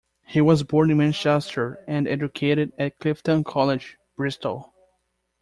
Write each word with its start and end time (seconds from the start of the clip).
He 0.25 0.41
was 0.41 0.63
born 0.63 0.89
in 0.89 0.97
Manchester 0.97 1.83
and 1.87 2.07
educated 2.07 2.73
at 2.79 2.97
Clifton 2.97 3.43
College, 3.43 3.99
Bristol. 4.17 4.73